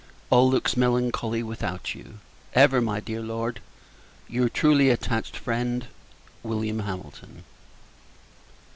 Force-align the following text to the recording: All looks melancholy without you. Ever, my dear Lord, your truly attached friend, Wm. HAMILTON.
All 0.31 0.49
looks 0.49 0.75
melancholy 0.75 1.43
without 1.43 1.93
you. 1.93 2.17
Ever, 2.55 2.81
my 2.81 2.99
dear 3.01 3.21
Lord, 3.21 3.59
your 4.27 4.49
truly 4.49 4.89
attached 4.89 5.37
friend, 5.37 5.85
Wm. 6.43 6.79
HAMILTON. 6.79 7.43